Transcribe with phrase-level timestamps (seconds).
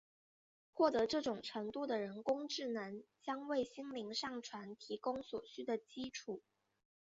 [0.73, 6.41] 获得这种程度的人工智能将为心灵上传提供所需的基础。